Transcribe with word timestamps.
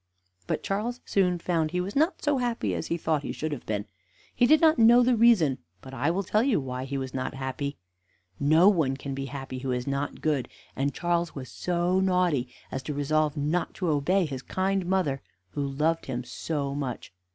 But 0.47 0.63
Charles 0.63 0.99
soon 1.05 1.37
found 1.37 1.69
he 1.69 1.79
was 1.79 1.95
not 1.95 2.23
so 2.23 2.39
happy 2.39 2.73
as 2.73 2.87
he 2.87 2.97
thought 2.97 3.21
he 3.21 3.31
should 3.31 3.51
have 3.51 3.67
been; 3.67 3.85
he 4.33 4.47
did 4.47 4.59
not 4.59 4.79
know 4.79 5.03
the 5.03 5.15
reason, 5.15 5.59
but 5.79 5.93
I 5.93 6.09
will 6.09 6.23
tell 6.23 6.41
you 6.41 6.59
why 6.59 6.85
he 6.85 6.97
was 6.97 7.13
not 7.13 7.35
happy. 7.35 7.77
No 8.39 8.67
one 8.67 8.97
can 8.97 9.13
be 9.13 9.25
happy 9.25 9.59
who 9.59 9.71
is 9.71 9.85
not 9.85 10.19
good, 10.19 10.49
and 10.75 10.91
Charles 10.91 11.35
was 11.35 11.49
so 11.49 11.99
naughty 11.99 12.51
as 12.71 12.81
to 12.81 12.95
resolve 12.95 13.37
not 13.37 13.75
to 13.75 13.89
obey 13.89 14.25
his 14.25 14.41
kind 14.41 14.87
mother, 14.87 15.21
who 15.51 15.61
loved 15.63 16.07
him 16.07 16.23
so 16.23 16.73
much. 16.73 17.13